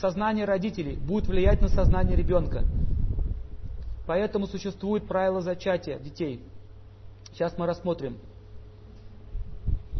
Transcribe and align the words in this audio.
сознание 0.00 0.44
родителей 0.44 0.96
будет 0.96 1.26
влиять 1.26 1.60
на 1.60 1.68
сознание 1.68 2.16
ребенка. 2.16 2.64
Поэтому 4.06 4.46
существует 4.46 5.06
правило 5.06 5.40
зачатия 5.40 5.98
детей. 5.98 6.42
Сейчас 7.32 7.56
мы 7.58 7.66
рассмотрим, 7.66 8.18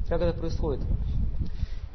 как 0.08 0.22
это 0.22 0.38
происходит. 0.38 0.84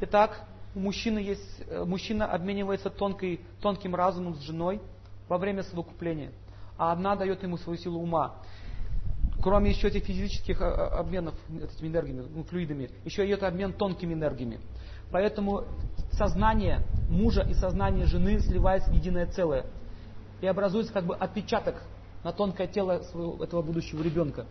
Итак, 0.00 0.46
у 0.74 0.80
мужчины 0.80 1.18
есть, 1.18 1.62
э, 1.66 1.84
мужчина 1.84 2.26
обменивается 2.26 2.90
тонкой, 2.90 3.40
тонким 3.60 3.94
разумом 3.94 4.34
с 4.36 4.40
женой 4.40 4.80
во 5.28 5.38
время 5.38 5.62
совокупления, 5.62 6.32
а 6.76 6.92
одна 6.92 7.16
дает 7.16 7.42
ему 7.42 7.56
свою 7.56 7.78
силу 7.78 8.00
ума. 8.00 8.36
Кроме 9.42 9.70
еще 9.70 9.88
этих 9.88 10.04
физических 10.04 10.60
э, 10.60 10.64
э, 10.64 10.68
обменов 10.68 11.34
этими 11.48 11.88
энергиями, 11.88 12.26
ну, 12.34 12.44
флюидами, 12.44 12.90
еще 13.04 13.26
идет 13.26 13.42
обмен 13.42 13.72
тонкими 13.72 14.14
энергиями. 14.14 14.60
Поэтому 15.10 15.64
сознание 16.16 16.82
мужа 17.08 17.42
и 17.42 17.54
сознание 17.54 18.06
жены 18.06 18.40
сливается 18.40 18.90
в 18.90 18.94
единое 18.94 19.26
целое. 19.26 19.66
И 20.40 20.46
образуется 20.46 20.92
как 20.92 21.06
бы 21.06 21.14
отпечаток 21.14 21.82
на 22.22 22.32
тонкое 22.32 22.66
тело 22.66 23.00
своего, 23.10 23.42
этого 23.42 23.62
будущего 23.62 24.02
ребенка. 24.02 24.46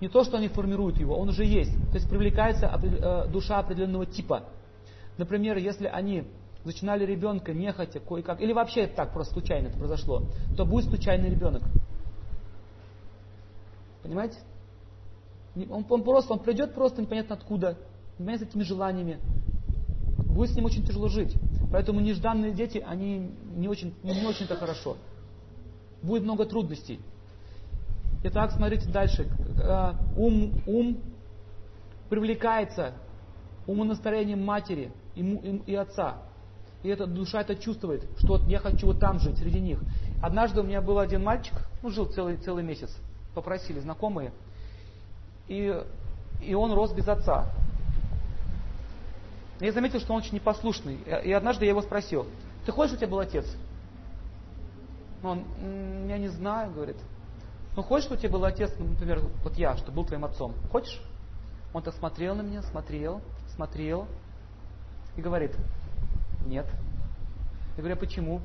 Не 0.00 0.08
то, 0.08 0.24
что 0.24 0.36
они 0.36 0.48
формируют 0.48 0.98
его, 0.98 1.16
он 1.16 1.28
уже 1.28 1.44
есть. 1.44 1.72
То 1.90 1.94
есть 1.94 2.08
привлекается 2.08 2.66
э, 2.66 3.28
душа 3.28 3.58
определенного 3.58 4.06
типа. 4.06 4.44
Например, 5.16 5.56
если 5.58 5.86
они 5.86 6.24
зачинали 6.64 7.04
ребенка 7.04 7.52
нехотя, 7.52 8.00
кое-как, 8.00 8.40
или 8.40 8.52
вообще 8.52 8.86
так 8.86 9.12
просто 9.12 9.34
случайно 9.34 9.68
это 9.68 9.78
произошло, 9.78 10.22
то 10.56 10.64
будет 10.64 10.86
случайный 10.86 11.30
ребенок. 11.30 11.62
Понимаете? 14.02 14.38
Он, 15.70 15.84
он 15.88 16.02
просто, 16.02 16.32
он 16.32 16.40
придет 16.40 16.74
просто 16.74 17.02
непонятно 17.02 17.36
откуда, 17.36 17.78
непонятно 18.18 18.46
с 18.46 18.50
этими 18.50 18.62
желаниями. 18.62 19.20
Будет 20.32 20.50
с 20.50 20.56
ним 20.56 20.64
очень 20.64 20.84
тяжело 20.84 21.08
жить. 21.08 21.36
Поэтому 21.70 22.00
нежданные 22.00 22.52
дети, 22.52 22.78
они 22.78 23.30
не 23.54 23.68
очень, 23.68 23.94
не 24.02 24.26
очень-то 24.26 24.56
хорошо. 24.56 24.96
Будет 26.02 26.22
много 26.22 26.46
трудностей. 26.46 27.00
Итак, 28.24 28.52
смотрите 28.52 28.88
дальше. 28.88 29.28
Э, 29.62 29.92
ум, 30.16 30.62
ум 30.66 30.98
привлекается 32.08 32.94
умонастроением 33.66 34.44
матери 34.44 34.92
и, 35.14 35.20
и, 35.20 35.72
и 35.72 35.74
отца. 35.74 36.22
И 36.82 36.88
эта 36.88 37.06
душа 37.06 37.42
это 37.42 37.54
чувствует, 37.54 38.04
что 38.18 38.38
вот 38.38 38.48
я 38.48 38.58
хочу 38.58 38.86
вот 38.86 38.98
там 38.98 39.20
жить, 39.20 39.38
среди 39.38 39.60
них. 39.60 39.80
Однажды 40.22 40.60
у 40.60 40.64
меня 40.64 40.80
был 40.80 40.98
один 40.98 41.22
мальчик, 41.22 41.54
ну, 41.82 41.90
жил 41.90 42.06
целый, 42.06 42.36
целый 42.36 42.64
месяц, 42.64 42.90
попросили 43.34 43.78
знакомые, 43.78 44.32
и, 45.46 45.80
и 46.42 46.54
он 46.54 46.72
рос 46.72 46.92
без 46.92 47.06
отца. 47.06 47.52
И 49.62 49.64
я 49.64 49.70
заметил, 49.70 50.00
что 50.00 50.12
он 50.12 50.18
очень 50.18 50.34
непослушный. 50.34 50.96
И 51.24 51.30
однажды 51.30 51.66
я 51.66 51.70
его 51.70 51.82
спросил, 51.82 52.26
ты 52.66 52.72
хочешь, 52.72 52.94
у 52.94 52.96
тебя 52.96 53.06
был 53.06 53.20
отец? 53.20 53.46
Он, 55.22 55.44
я 56.08 56.18
не 56.18 56.26
знаю, 56.26 56.72
говорит. 56.72 56.96
Ну, 57.76 57.84
хочешь, 57.84 58.06
чтобы 58.06 58.18
у 58.18 58.20
тебя 58.20 58.32
был 58.32 58.44
отец, 58.44 58.76
например, 58.76 59.20
вот 59.44 59.56
я, 59.56 59.76
что 59.76 59.92
был 59.92 60.04
твоим 60.04 60.24
отцом? 60.24 60.52
Хочешь? 60.72 61.00
Он 61.72 61.80
так 61.80 61.94
смотрел 61.94 62.34
на 62.34 62.42
меня, 62.42 62.62
смотрел, 62.62 63.20
смотрел 63.54 64.08
и 65.16 65.20
говорит, 65.22 65.56
нет. 66.44 66.66
Я 67.76 67.78
говорю, 67.78 67.94
а 67.94 67.98
почему? 68.00 68.40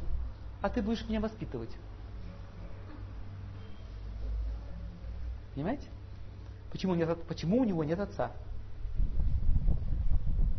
А 0.61 0.69
ты 0.69 0.83
будешь 0.83 1.03
меня 1.09 1.19
воспитывать. 1.19 1.71
Понимаете? 5.55 5.87
Почему, 6.71 6.93
нет, 6.93 7.17
почему 7.23 7.57
у 7.57 7.63
него 7.63 7.83
нет 7.83 7.99
отца? 7.99 8.33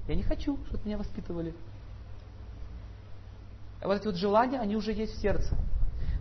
Я 0.08 0.14
не 0.14 0.22
хочу, 0.22 0.58
чтобы 0.66 0.84
меня 0.86 0.96
воспитывали. 0.96 1.54
Вот 3.82 3.96
эти 3.96 4.06
вот 4.06 4.16
желания, 4.16 4.58
они 4.58 4.74
уже 4.74 4.92
есть 4.92 5.14
в 5.14 5.20
сердце. 5.20 5.54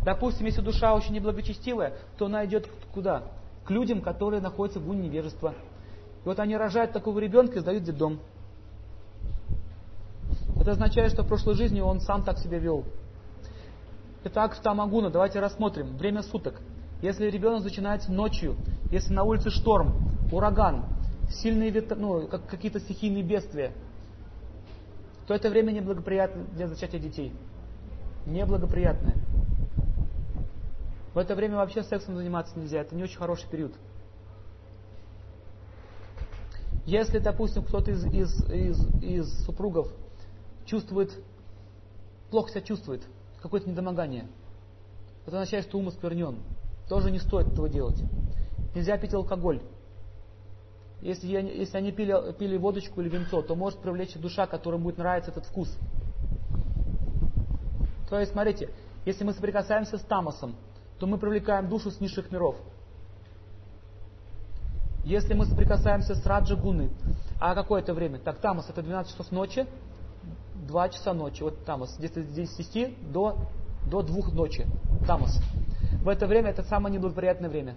Допустим, 0.04 0.46
если 0.46 0.62
душа 0.62 0.94
очень 0.94 1.14
неблагочестивая, 1.14 1.94
то 2.18 2.26
она 2.26 2.46
идет 2.46 2.70
куда? 2.94 3.24
К 3.66 3.72
людям, 3.72 4.02
которые 4.02 4.42
находятся 4.42 4.80
в 4.80 4.86
гуне 4.86 5.08
невежества. 5.08 5.54
И 6.24 6.28
вот 6.28 6.40
они 6.40 6.56
рожают 6.56 6.92
такого 6.92 7.20
ребенка 7.20 7.58
и 7.58 7.62
сдают 7.62 7.84
детдом. 7.84 8.20
Это 10.60 10.72
означает, 10.72 11.14
что 11.14 11.24
в 11.24 11.28
прошлой 11.28 11.56
жизни 11.56 11.80
он 11.80 12.02
сам 12.02 12.24
так 12.24 12.40
себя 12.40 12.60
вел. 12.60 12.84
Итак, 14.26 14.56
в 14.56 14.62
Тамагуна 14.62 15.10
давайте 15.10 15.40
рассмотрим. 15.40 15.96
Время 15.98 16.24
суток. 16.24 16.60
Если 17.02 17.30
ребенок 17.30 17.64
начинается 17.64 18.12
ночью, 18.12 18.58
если 18.92 19.14
на 19.14 19.24
улице 19.24 19.50
шторм, 19.50 19.94
ураган, 20.32 20.86
сильные 21.30 21.70
ветры, 21.70 21.98
ну, 21.98 22.28
как, 22.28 22.48
какие-то 22.48 22.80
стихийные 22.80 23.24
бедствия, 23.24 23.72
то 25.28 25.34
это 25.34 25.50
время 25.50 25.72
неблагоприятно 25.72 26.46
для 26.46 26.68
зачатия 26.68 27.00
детей. 27.00 27.34
Неблагоприятное. 28.26 29.16
В 31.14 31.18
это 31.18 31.36
время 31.36 31.58
вообще 31.58 31.84
сексом 31.84 32.16
заниматься 32.16 32.58
нельзя, 32.58 32.80
это 32.80 32.96
не 32.96 33.04
очень 33.04 33.18
хороший 33.18 33.50
период. 33.50 33.74
Если, 36.86 37.20
допустим, 37.20 37.64
кто-то 37.64 37.92
из, 37.92 38.06
из, 38.06 38.50
из, 38.50 39.04
из 39.04 39.46
супругов 39.46 39.92
чувствует, 40.66 41.12
плохо 42.30 42.52
себя 42.52 42.62
чувствует, 42.62 43.04
какое-то 43.42 43.70
недомогание, 43.70 44.28
это 45.26 45.42
означает, 45.42 45.66
что 45.66 45.78
ум 45.78 45.90
осквернен. 45.90 46.40
Тоже 46.88 47.12
не 47.12 47.20
стоит 47.20 47.48
этого 47.48 47.68
делать. 47.68 48.02
Нельзя 48.74 48.98
пить 48.98 49.14
алкоголь. 49.14 49.62
Если, 51.02 51.28
если 51.28 51.78
они 51.78 51.92
пили, 51.92 52.34
пили 52.34 52.58
водочку 52.58 53.02
или 53.02 53.10
винцо, 53.10 53.42
то 53.42 53.56
может 53.56 53.80
привлечь 53.80 54.16
душа, 54.16 54.48
которой 54.48 54.80
будет 54.80 54.98
нравиться 54.98 55.32
этот 55.32 55.46
вкус. 55.46 55.76
То 58.10 58.20
есть, 58.20 58.32
смотрите, 58.32 58.70
если 59.06 59.24
мы 59.24 59.34
соприкасаемся 59.34 59.98
с 59.98 60.02
тамосом, 60.02 60.56
то 61.00 61.06
мы 61.06 61.18
привлекаем 61.18 61.70
душу 61.70 61.92
с 61.92 62.00
низших 62.00 62.32
миров. 62.32 62.56
Если 65.04 65.34
мы 65.34 65.46
соприкасаемся 65.46 66.16
с 66.16 66.26
Раджа 66.26 66.56
Гуны, 66.56 66.90
а 67.40 67.54
какое 67.56 67.82
это 67.82 67.94
время? 67.94 68.20
Так, 68.20 68.40
Тамас 68.40 68.70
это 68.70 68.82
12 68.82 69.12
часов 69.12 69.32
ночи, 69.32 69.66
2 70.68 70.90
часа 70.90 71.14
ночи. 71.14 71.44
Вот 71.44 71.60
здесь 72.00 72.12
с 72.52 72.58
10 72.58 73.12
до, 73.12 73.38
до 73.90 74.02
2 74.02 74.32
ночи. 74.34 74.66
Тамас. 75.06 75.40
В 76.04 76.10
это 76.10 76.28
время 76.28 76.50
это 76.50 76.64
самое 76.64 76.94
неблагоприятное 76.94 77.50
время. 77.50 77.76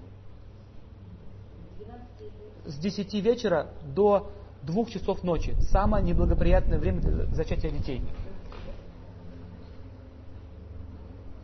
С 2.65 2.78
10 2.78 3.15
вечера 3.15 3.69
до 3.82 4.31
2 4.62 4.84
часов 4.87 5.22
ночи. 5.22 5.54
Самое 5.71 6.04
неблагоприятное 6.04 6.78
время 6.78 7.00
для 7.00 7.26
зачатия 7.26 7.71
детей. 7.71 8.03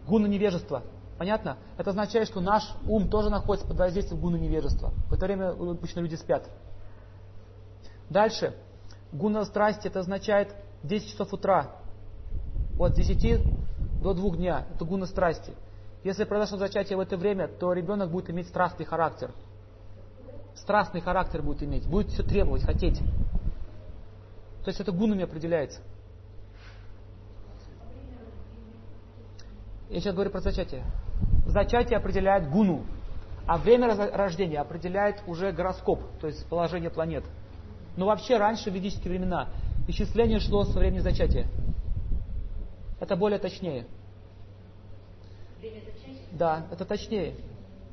Гуна 0.07 0.27
невежества– 0.27 0.83
Понятно? 1.19 1.57
Это 1.79 1.91
означает, 1.91 2.29
что 2.29 2.41
наш 2.41 2.63
ум 2.87 3.09
тоже 3.09 3.31
находится 3.31 3.67
под 3.67 3.79
воздействием 3.79 4.21
гуна 4.21 4.37
невежества. 4.37 4.93
В 5.09 5.15
это 5.15 5.25
время 5.25 5.51
обычно 5.51 6.01
люди 6.01 6.15
спят. 6.15 6.49
Дальше. 8.11 8.55
Гуна 9.13 9.45
страсти 9.45 9.89
это 9.89 10.01
означает 10.01 10.55
10 10.83 11.11
часов 11.11 11.33
утра. 11.33 11.77
От 12.79 12.93
10 12.93 13.43
до 14.03 14.13
2 14.13 14.37
дня. 14.37 14.67
Это 14.75 14.85
гуна 14.85 15.07
страсти. 15.07 15.55
Если 16.05 16.25
произошло 16.25 16.59
зачатие 16.59 16.99
в 16.99 17.01
это 17.01 17.17
время, 17.17 17.49
то 17.49 17.73
ребенок 17.73 18.11
будет 18.11 18.29
иметь 18.29 18.49
страстный 18.49 18.85
характер. 18.85 19.33
Страстный 20.57 21.01
характер 21.01 21.43
будет 21.43 21.63
иметь. 21.63 21.87
Будет 21.87 22.09
все 22.09 22.23
требовать, 22.23 22.65
хотеть. 22.65 22.99
То 24.65 24.69
есть 24.69 24.81
это 24.81 24.91
гунами 24.91 25.23
определяется. 25.23 25.81
Я 29.89 30.01
сейчас 30.01 30.15
говорю 30.15 30.31
про 30.31 30.41
зачатие 30.41 30.85
зачатие 31.47 31.97
определяет 31.97 32.51
гуну, 32.51 32.85
а 33.47 33.57
время 33.57 33.95
рождения 34.13 34.61
определяет 34.61 35.23
уже 35.27 35.53
гороскоп, 35.53 36.01
то 36.21 36.27
есть 36.27 36.47
положение 36.49 36.91
планет. 36.91 37.25
Но 37.97 38.07
вообще 38.07 38.37
раньше, 38.37 38.71
в 38.71 38.75
ведические 38.75 39.11
времена, 39.11 39.49
исчисление 39.89 40.41
шло 40.41 40.65
со 40.65 40.79
времени 40.79 40.99
зачатия. 40.99 41.47
Это 43.01 43.17
более 43.17 43.39
точнее. 43.39 43.87
Да, 46.33 46.67
это 46.71 46.85
точнее. 46.85 47.35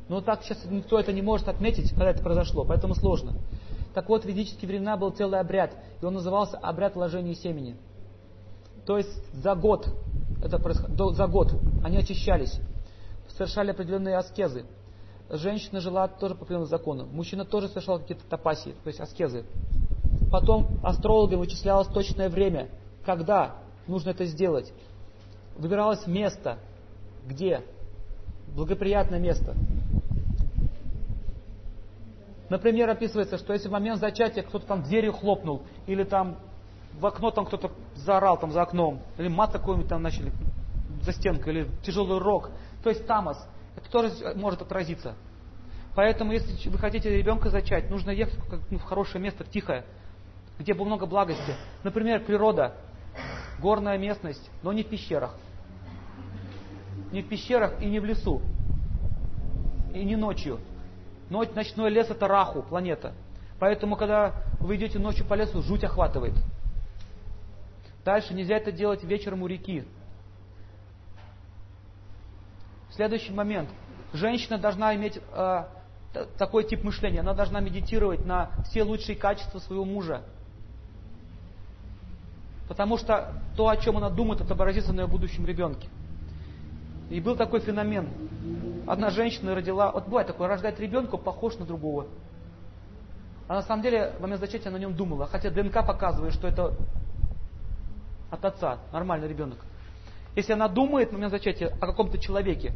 Но 0.10 0.22
так 0.22 0.44
сейчас 0.44 0.64
никто 0.70 1.00
это 1.00 1.14
не 1.14 1.22
может 1.22 1.48
отметить, 1.48 1.90
когда 1.92 2.10
это 2.10 2.22
произошло, 2.22 2.66
поэтому 2.66 2.96
сложно. 2.96 3.34
Так 3.94 4.10
вот, 4.10 4.24
в 4.24 4.26
ведические 4.26 4.68
времена 4.68 4.98
был 4.98 5.12
целый 5.12 5.40
обряд, 5.40 5.76
и 6.02 6.06
он 6.06 6.16
назывался 6.16 6.58
обряд 6.58 6.96
вложения 6.96 7.36
семени. 7.36 7.78
То 8.86 8.98
есть 8.98 9.12
за 9.34 9.56
год, 9.56 9.88
это 10.44 10.60
происход... 10.60 11.16
за 11.16 11.28
год 11.28 11.54
они 11.84 11.98
очищались 11.98 12.60
совершали 13.38 13.72
определенные 13.72 14.18
аскезы. 14.18 14.66
Женщина 15.30 15.80
жила 15.80 16.08
тоже 16.08 16.36
по 16.36 16.42
определенному 16.42 16.70
закону. 16.70 17.06
Мужчина 17.12 17.46
тоже 17.46 17.68
совершал 17.68 18.00
какие-то 18.00 18.26
тапаси, 18.28 18.76
то 18.84 18.88
есть 18.88 19.00
аскезы. 19.00 19.46
Потом 20.32 20.80
астрологам 20.84 21.40
вычислялось 21.40 21.88
точное 21.88 22.30
время, 22.30 22.70
когда 23.06 23.56
нужно 23.88 24.12
это 24.12 24.26
сделать. 24.26 24.72
Выбиралось 25.58 26.06
место, 26.08 26.58
где 27.26 27.62
благоприятное 28.56 29.20
место. 29.20 29.56
Например, 32.54 32.88
описывается, 32.88 33.40
что 33.40 33.54
если 33.54 33.68
в 33.68 33.72
момент 33.72 34.00
зачатия 34.00 34.44
кто-то 34.44 34.68
там 34.68 34.84
дверью 34.84 35.12
хлопнул, 35.12 35.64
или 35.88 36.04
там 36.04 36.38
в 37.00 37.04
окно 37.04 37.32
там 37.32 37.48
кто-то 37.48 37.72
заорал 37.96 38.40
там 38.40 38.52
за 38.52 38.62
окном, 38.62 39.02
или 39.18 39.28
мат 39.28 39.54
какой-нибудь 39.54 39.90
там 39.90 40.04
начали 40.04 40.32
за 41.02 41.14
стенкой, 41.14 41.54
или 41.54 41.68
тяжелый 41.82 42.20
рок. 42.20 42.52
То 42.84 42.92
есть 42.92 43.08
тамос. 43.08 43.44
Это 43.76 43.90
тоже 43.90 44.36
может 44.36 44.62
отразиться. 44.62 45.16
Поэтому, 45.96 46.32
если 46.32 46.70
вы 46.70 46.78
хотите 46.78 47.10
ребенка 47.10 47.50
зачать, 47.50 47.90
нужно 47.90 48.12
ехать 48.12 48.38
ну, 48.70 48.78
в 48.78 48.84
хорошее 48.84 49.24
место, 49.24 49.44
в 49.44 49.50
тихое, 49.50 49.84
где 50.60 50.76
было 50.76 50.86
много 50.86 51.08
благости. 51.08 51.56
Например, 51.84 52.24
природа, 52.24 52.76
горная 53.60 53.98
местность, 53.98 54.48
но 54.62 54.74
не 54.74 54.84
в 54.84 54.90
пещерах. 54.90 55.36
Не 57.12 57.24
в 57.24 57.28
пещерах 57.28 57.82
и 57.82 57.88
не 57.88 58.00
в 58.00 58.06
лесу. 58.06 58.44
И 59.96 60.04
не 60.04 60.16
ночью. 60.16 60.60
Ночь, 61.34 61.50
ночной 61.56 61.90
лес 61.90 62.12
это 62.12 62.28
Раху, 62.28 62.62
планета. 62.62 63.12
Поэтому, 63.60 63.96
когда 63.96 64.44
вы 64.60 64.76
идете 64.76 65.00
ночью 65.00 65.26
по 65.26 65.34
лесу, 65.34 65.64
жуть 65.64 65.84
охватывает. 65.84 66.36
Дальше 68.06 68.36
нельзя 68.36 68.58
это 68.58 68.72
делать 68.72 69.04
вечером 69.04 69.42
у 69.42 69.48
реки. 69.48 69.84
Следующий 72.92 73.34
момент. 73.34 73.68
Женщина 74.14 74.60
должна 74.60 74.94
иметь 74.94 75.20
э, 75.32 75.64
такой 76.38 76.66
тип 76.66 76.84
мышления. 76.84 77.22
Она 77.22 77.34
должна 77.34 77.62
медитировать 77.62 78.24
на 78.28 78.52
все 78.66 78.84
лучшие 78.84 79.16
качества 79.16 79.58
своего 79.58 79.86
мужа. 79.86 80.22
Потому 82.68 82.96
что 83.00 83.42
то, 83.58 83.70
о 83.70 83.78
чем 83.78 83.98
она 83.98 84.12
думает, 84.12 84.42
отобразится 84.42 84.94
на 84.94 85.02
ее 85.02 85.08
будущем 85.08 85.48
ребенке. 85.48 85.90
И 87.14 87.20
был 87.20 87.36
такой 87.36 87.60
феномен. 87.60 88.10
Одна 88.88 89.12
женщина 89.12 89.54
родила, 89.54 89.92
вот 89.92 90.06
бывает 90.06 90.26
такое, 90.26 90.48
рождает 90.48 90.80
ребенка, 90.80 91.16
похож 91.16 91.56
на 91.58 91.66
другого. 91.66 92.08
А 93.48 93.54
на 93.54 93.62
самом 93.62 93.84
деле, 93.84 94.16
в 94.18 94.22
момент 94.22 94.42
зачатия 94.42 94.70
она 94.70 94.78
о 94.78 94.80
нем 94.80 94.96
думала. 94.96 95.28
Хотя 95.28 95.52
ДНК 95.52 95.86
показывает, 95.86 96.34
что 96.34 96.48
это 96.48 96.76
от 98.32 98.44
отца, 98.44 98.80
нормальный 98.92 99.28
ребенок. 99.28 99.60
Если 100.36 100.54
она 100.54 100.68
думает 100.68 101.10
в 101.10 101.12
момент 101.14 101.32
зачатия 101.32 101.68
о 101.80 101.86
каком-то 101.86 102.18
человеке, 102.18 102.74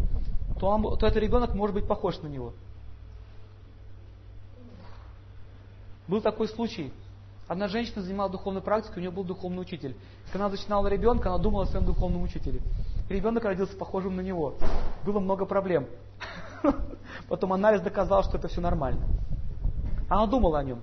то, 0.60 0.68
он, 0.68 0.84
то 0.84 1.08
этот 1.08 1.18
ребенок 1.18 1.56
может 1.56 1.74
быть 1.74 1.88
похож 1.88 2.20
на 2.20 2.28
него. 2.28 2.54
Был 6.08 6.22
такой 6.22 6.48
случай. 6.48 6.94
Одна 7.48 7.68
женщина 7.68 8.04
занималась 8.04 8.34
духовной 8.34 8.62
практикой, 8.62 9.00
у 9.00 9.02
нее 9.02 9.12
был 9.12 9.24
духовный 9.24 9.62
учитель. 9.62 9.96
Когда 10.32 10.46
она 10.46 10.52
начинала 10.52 10.86
ребенка, 10.86 11.30
она 11.30 11.40
думала 11.40 11.64
о 11.64 11.66
своем 11.66 11.88
духовном 11.88 12.22
учителе. 12.22 12.62
Ребенок 13.10 13.44
родился 13.46 13.76
похожим 13.76 14.16
на 14.16 14.22
него. 14.22 14.56
Было 15.06 15.20
много 15.20 15.46
проблем. 15.46 15.88
Потом 17.30 17.54
анализ 17.54 17.82
доказал, 17.82 18.24
что 18.24 18.38
это 18.38 18.48
все 18.48 18.62
нормально. 18.62 19.06
Она 20.10 20.28
думала 20.28 20.60
о 20.60 20.64
нем. 20.64 20.82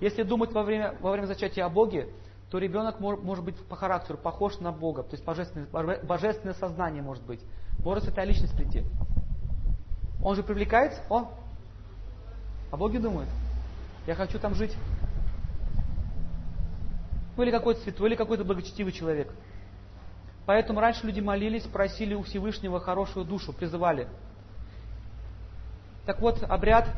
Если 0.00 0.22
думать 0.22 0.52
во 0.52 0.62
время, 0.62 0.94
во 1.00 1.12
время 1.12 1.26
зачатия 1.26 1.64
о 1.64 1.68
Боге, 1.68 2.08
то 2.50 2.58
ребенок 2.58 3.00
может, 3.00 3.22
может 3.22 3.44
быть 3.44 3.56
по 3.66 3.76
характеру 3.76 4.16
похож 4.16 4.58
на 4.60 4.72
Бога, 4.72 5.02
то 5.02 5.12
есть 5.12 5.24
божественное, 5.24 5.66
божественное 6.02 6.54
сознание 6.54 7.02
может 7.02 7.24
быть. 7.24 7.40
Может 7.84 8.04
святая 8.04 8.26
личность 8.26 8.56
прийти. 8.56 8.84
Он 10.22 10.34
же 10.34 10.42
привлекается, 10.42 11.02
о, 11.10 11.30
о 12.70 12.76
Боге 12.76 12.98
думает. 12.98 13.28
Я 14.06 14.14
хочу 14.14 14.38
там 14.38 14.54
жить. 14.54 14.74
Ну 17.36 17.42
или 17.42 17.50
какой-то 17.50 17.80
святой, 17.82 18.08
или 18.08 18.16
какой-то 18.16 18.44
благочестивый 18.44 18.92
человек. 18.92 19.32
Поэтому 20.48 20.80
раньше 20.80 21.06
люди 21.06 21.20
молились, 21.20 21.64
просили 21.64 22.14
у 22.14 22.22
Всевышнего 22.22 22.80
хорошую 22.80 23.26
душу, 23.26 23.52
призывали. 23.52 24.08
Так 26.06 26.22
вот, 26.22 26.42
обряд, 26.42 26.88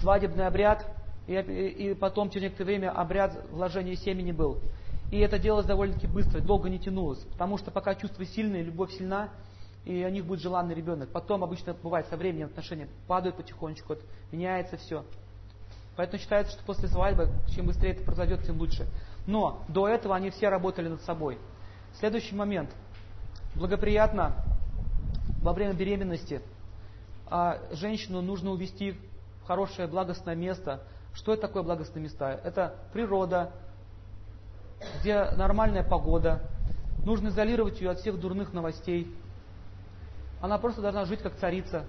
свадебный 0.00 0.46
обряд, 0.46 0.86
и, 1.26 1.34
и 1.34 1.94
потом 1.94 2.30
через 2.30 2.44
некоторое 2.44 2.64
время 2.64 2.90
обряд 2.92 3.36
вложения 3.50 3.96
семени 3.96 4.32
был. 4.32 4.60
И 5.10 5.18
это 5.18 5.38
делалось 5.38 5.66
довольно-таки 5.66 6.06
быстро, 6.06 6.40
долго 6.40 6.70
не 6.70 6.78
тянулось. 6.78 7.18
Потому 7.32 7.58
что 7.58 7.70
пока 7.70 7.94
чувства 7.94 8.24
сильные, 8.24 8.62
любовь 8.62 8.92
сильна, 8.92 9.28
и 9.84 10.02
у 10.02 10.08
них 10.08 10.24
будет 10.24 10.40
желанный 10.40 10.74
ребенок. 10.74 11.10
Потом 11.10 11.44
обычно 11.44 11.74
бывает 11.74 12.06
со 12.06 12.16
временем 12.16 12.46
отношения 12.46 12.88
падают 13.08 13.36
потихонечку, 13.36 13.88
вот, 13.90 14.00
меняется 14.32 14.78
все. 14.78 15.04
Поэтому 15.96 16.18
считается, 16.18 16.54
что 16.54 16.64
после 16.64 16.88
свадьбы, 16.88 17.28
чем 17.54 17.66
быстрее 17.66 17.90
это 17.90 18.04
произойдет, 18.04 18.42
тем 18.46 18.56
лучше. 18.56 18.86
Но 19.26 19.62
до 19.68 19.86
этого 19.86 20.16
они 20.16 20.30
все 20.30 20.48
работали 20.48 20.88
над 20.88 21.02
собой. 21.02 21.36
Следующий 21.98 22.34
момент. 22.34 22.70
Благоприятно 23.54 24.36
во 25.42 25.52
время 25.52 25.74
беременности 25.74 26.40
а, 27.26 27.58
женщину 27.72 28.22
нужно 28.22 28.50
увести 28.50 28.96
в 29.42 29.46
хорошее 29.46 29.88
благостное 29.88 30.34
место. 30.34 30.82
Что 31.12 31.32
это 31.32 31.42
такое 31.42 31.62
благостные 31.62 32.02
места? 32.04 32.40
Это 32.44 32.76
природа, 32.92 33.52
где 35.00 35.24
нормальная 35.32 35.82
погода. 35.82 36.40
Нужно 37.04 37.28
изолировать 37.28 37.80
ее 37.80 37.90
от 37.90 38.00
всех 38.00 38.20
дурных 38.20 38.52
новостей. 38.52 39.12
Она 40.40 40.58
просто 40.58 40.80
должна 40.80 41.04
жить 41.04 41.20
как 41.20 41.36
царица, 41.36 41.84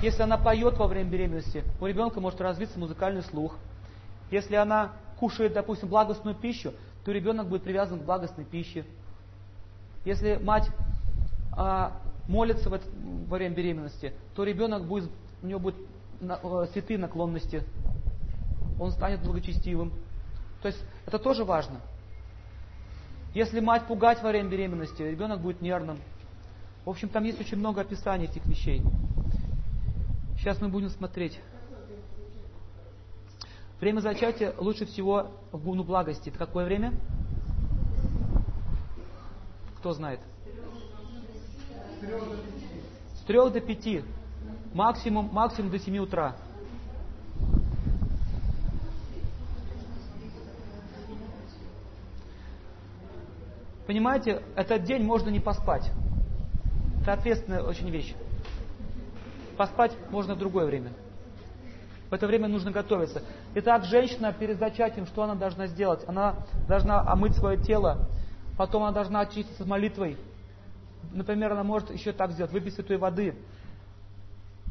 если 0.00 0.22
она 0.22 0.38
поет 0.38 0.78
во 0.78 0.86
время 0.86 1.10
беременности, 1.10 1.64
у 1.80 1.86
ребенка 1.86 2.20
может 2.20 2.40
развиться 2.40 2.78
музыкальный 2.78 3.22
слух. 3.22 3.56
Если 4.30 4.54
она 4.54 4.92
кушает, 5.18 5.52
допустим, 5.52 5.88
благостную 5.88 6.34
пищу, 6.36 6.72
то 7.04 7.12
ребенок 7.12 7.48
будет 7.48 7.62
привязан 7.62 8.00
к 8.00 8.04
благостной 8.04 8.44
пище. 8.44 8.84
Если 10.04 10.36
мать 10.36 10.68
а, 11.52 12.00
молится 12.28 12.70
в 12.70 12.80
во 13.28 13.36
время 13.36 13.54
беременности, 13.54 14.12
то 14.34 14.44
ребенок 14.44 14.84
будет, 14.84 15.10
у 15.42 15.46
него 15.46 15.60
будут 15.60 15.80
на, 16.20 16.38
а, 16.42 16.66
святые 16.72 16.98
наклонности. 16.98 17.62
Он 18.80 18.90
станет 18.92 19.22
благочестивым. 19.22 19.92
То 20.60 20.68
есть 20.68 20.82
это 21.06 21.18
тоже 21.18 21.44
важно. 21.44 21.80
Если 23.34 23.60
мать 23.60 23.86
пугать 23.86 24.22
во 24.22 24.28
время 24.28 24.48
беременности, 24.48 25.02
ребенок 25.02 25.40
будет 25.40 25.62
нервным. 25.62 25.98
В 26.84 26.90
общем, 26.90 27.08
там 27.08 27.24
есть 27.24 27.40
очень 27.40 27.58
много 27.58 27.80
описаний 27.80 28.26
этих 28.26 28.44
вещей. 28.46 28.82
Сейчас 30.38 30.60
мы 30.60 30.68
будем 30.68 30.90
смотреть. 30.90 31.38
Время 33.82 33.98
зачатия 33.98 34.54
лучше 34.58 34.86
всего 34.86 35.32
в 35.50 35.60
гуну 35.60 35.82
благости. 35.82 36.28
Это 36.28 36.38
какое 36.38 36.64
время? 36.64 36.94
Кто 39.78 39.92
знает? 39.92 40.20
С 43.16 43.24
трех 43.24 43.52
до 43.52 43.60
пяти. 43.60 44.04
Максимум, 44.72 45.30
максимум 45.32 45.72
до 45.72 45.80
семи 45.80 45.98
утра. 45.98 46.36
Понимаете, 53.88 54.44
этот 54.54 54.84
день 54.84 55.02
можно 55.02 55.28
не 55.28 55.40
поспать. 55.40 55.90
Это 57.00 57.14
ответственная 57.14 57.64
очень 57.64 57.90
вещь. 57.90 58.14
Поспать 59.56 59.90
можно 60.12 60.36
в 60.36 60.38
другое 60.38 60.66
время. 60.66 60.92
В 62.12 62.14
это 62.14 62.26
время 62.26 62.46
нужно 62.46 62.70
готовиться. 62.70 63.22
Итак, 63.54 63.86
женщина 63.86 64.34
перед 64.34 64.58
зачатием, 64.58 65.06
что 65.06 65.22
она 65.22 65.34
должна 65.34 65.66
сделать? 65.66 66.06
Она 66.06 66.34
должна 66.68 67.00
омыть 67.00 67.34
свое 67.36 67.56
тело, 67.56 68.06
потом 68.58 68.82
она 68.82 68.92
должна 68.92 69.20
очиститься 69.20 69.64
молитвой. 69.64 70.18
Например, 71.10 71.52
она 71.52 71.64
может 71.64 71.90
еще 71.90 72.12
так 72.12 72.32
сделать, 72.32 72.52
выпить 72.52 72.74
святой 72.74 72.98
воды. 72.98 73.34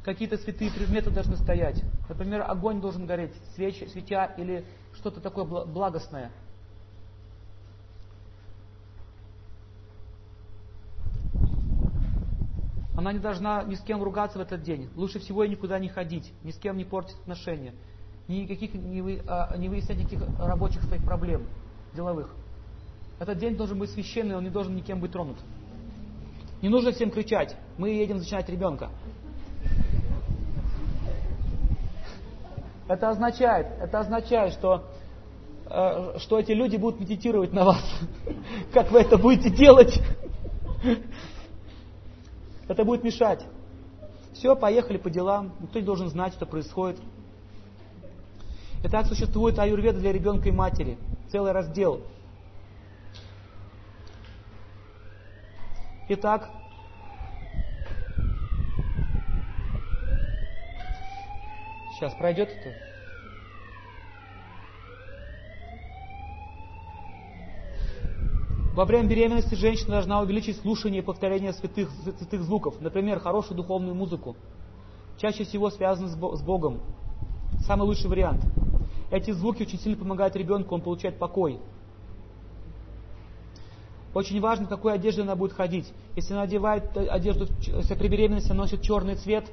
Какие-то 0.04 0.38
святые 0.38 0.70
предметы 0.70 1.10
должны 1.10 1.36
стоять. 1.36 1.82
Например, 2.08 2.46
огонь 2.48 2.80
должен 2.80 3.08
гореть, 3.08 3.34
свеча, 3.56 3.88
свеча 3.88 4.26
или 4.38 4.64
что-то 4.94 5.20
такое 5.20 5.44
благостное. 5.66 6.30
Она 13.02 13.14
не 13.14 13.20
должна 13.20 13.64
ни 13.64 13.74
с 13.74 13.82
кем 13.82 14.04
ругаться 14.04 14.38
в 14.38 14.42
этот 14.44 14.62
день. 14.62 14.88
Лучше 14.96 15.18
всего 15.18 15.44
ей 15.44 15.50
никуда 15.50 15.80
не 15.80 15.90
ходить, 15.90 16.32
ни 16.44 16.52
с 16.52 16.58
кем 16.58 16.78
не 16.78 16.86
портить 16.86 17.16
отношения, 17.22 17.74
никаких, 18.28 18.76
не, 18.76 19.02
вы, 19.02 19.24
а, 19.28 19.58
не 19.58 19.70
выяснять 19.70 19.98
никаких 19.98 20.22
рабочих 20.38 20.84
своих 20.84 21.04
проблем, 21.04 21.48
деловых. 21.96 22.32
Этот 23.18 23.40
день 23.40 23.56
должен 23.56 23.80
быть 23.80 23.90
священный, 23.90 24.36
он 24.36 24.44
не 24.44 24.52
должен 24.52 24.76
никем 24.76 25.00
быть 25.00 25.14
тронут. 25.14 25.40
Не 26.62 26.70
нужно 26.70 26.92
всем 26.92 27.10
кричать, 27.10 27.58
мы 27.80 27.90
едем 27.90 28.20
зачинать 28.20 28.48
ребенка. 28.50 28.90
Это 32.88 33.10
означает, 33.10 33.66
это 33.82 34.02
означает, 34.02 34.54
что, 34.54 34.86
э, 35.66 36.20
что 36.20 36.38
эти 36.38 36.52
люди 36.52 36.78
будут 36.78 37.00
медитировать 37.00 37.52
на 37.52 37.66
вас. 37.66 38.00
Как 38.74 38.92
вы 38.92 39.00
это 39.00 39.18
будете 39.18 39.50
делать? 39.50 40.00
Это 42.68 42.84
будет 42.84 43.04
мешать. 43.04 43.46
Все, 44.34 44.56
поехали 44.56 44.98
по 44.98 45.10
делам. 45.10 45.54
Никто 45.60 45.80
не 45.80 45.86
должен 45.86 46.10
знать, 46.10 46.34
что 46.34 46.46
происходит. 46.46 47.00
Итак, 48.84 49.06
существует 49.06 49.60
аюрведа 49.60 50.00
для 50.00 50.12
ребенка 50.12 50.50
и 50.50 50.52
матери. 50.52 50.98
Целый 51.30 51.52
раздел. 51.52 52.02
Итак, 56.10 56.50
сейчас 61.96 62.14
пройдет 62.16 62.50
это. 62.50 62.91
Во 68.82 68.86
время 68.86 69.08
беременности 69.08 69.54
женщина 69.54 69.92
должна 69.92 70.22
увеличить 70.22 70.60
слушание 70.60 71.04
и 71.04 71.06
повторение 71.06 71.54
святых, 71.54 71.92
святых 72.18 72.42
звуков. 72.42 72.82
Например, 72.82 73.20
хорошую 73.20 73.56
духовную 73.56 73.94
музыку. 73.94 74.36
Чаще 75.20 75.44
всего 75.44 75.70
связаны 75.70 76.08
с 76.08 76.42
Богом. 76.42 76.80
Самый 77.68 77.84
лучший 77.84 78.10
вариант. 78.10 78.44
Эти 79.12 79.30
звуки 79.30 79.62
очень 79.62 79.78
сильно 79.78 79.96
помогают 80.00 80.36
ребенку, 80.36 80.74
он 80.74 80.82
получает 80.82 81.20
покой. 81.20 81.60
Очень 84.16 84.42
важно, 84.42 84.66
в 84.66 84.70
какой 84.70 84.94
одежде 84.94 85.22
она 85.22 85.36
будет 85.36 85.54
ходить. 85.54 85.94
Если 86.16 86.34
она 86.34 86.42
одевает 86.42 86.98
одежду, 86.98 87.46
если 87.60 87.94
при 87.94 88.08
беременности 88.08 88.50
она 88.50 88.62
носит 88.62 88.82
черный 88.82 89.14
цвет 89.14 89.46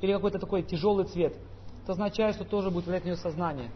или 0.00 0.12
какой-то 0.12 0.38
такой 0.38 0.62
тяжелый 0.62 1.06
цвет, 1.06 1.36
это 1.82 1.90
означает, 1.90 2.36
что 2.36 2.44
тоже 2.44 2.70
будет 2.70 2.86
влиять 2.86 3.04
на 3.04 3.08
ее 3.08 3.16
сознание. 3.16 3.68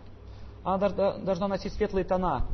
Она 0.62 0.88
должна 0.88 1.49
носить 1.49 1.73
светлые 1.73 2.05
тона. 2.05 2.47